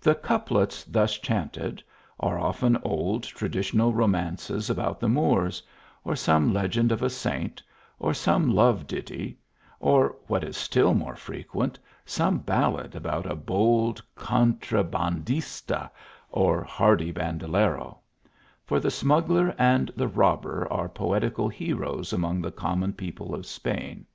The 0.00 0.14
couplets 0.14 0.82
thus 0.84 1.18
chanted 1.18 1.82
are 2.18 2.38
often 2.38 2.78
old 2.84 3.22
traditional 3.24 3.92
romances 3.92 4.70
about 4.70 4.98
the 4.98 5.10
Moors; 5.10 5.62
or 6.04 6.16
some 6.16 6.54
legend 6.54 6.90
of 6.90 7.02
a 7.02 7.10
saint; 7.10 7.62
or 7.98 8.14
some 8.14 8.54
love 8.54 8.86
ditty; 8.86 9.36
or, 9.78 10.16
what 10.26 10.42
is 10.42 10.56
still 10.56 10.94
more 10.94 11.16
frequent, 11.16 11.78
some 12.06 12.38
ballad 12.38 12.94
about 12.96 13.26
a 13.30 13.36
bold 13.36 14.00
contra 14.16 14.82
bandista, 14.82 15.90
or 16.30 16.64
hardy 16.64 17.12
bandalero; 17.12 17.98
for 18.64 18.80
the 18.80 18.90
smuggler 18.90 19.54
and 19.58 19.92
the 19.94 20.08
robber 20.08 20.66
are 20.72 20.88
poetical 20.88 21.50
heroes 21.50 22.14
among 22.14 22.40
the 22.40 22.50
common 22.52 22.94
people 22.94 23.34
of 23.34 23.44
Spain. 23.44 24.06